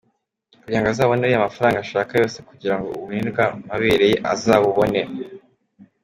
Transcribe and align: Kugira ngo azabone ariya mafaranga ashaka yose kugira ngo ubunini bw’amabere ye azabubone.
Kugira 0.63 0.79
ngo 0.81 0.89
azabone 0.91 1.21
ariya 1.23 1.45
mafaranga 1.47 1.77
ashaka 1.81 2.11
yose 2.21 2.37
kugira 2.49 2.75
ngo 2.77 2.87
ubunini 2.97 3.29
bw’amabere 3.33 4.05
ye 4.11 4.17
azabubone. 4.33 4.99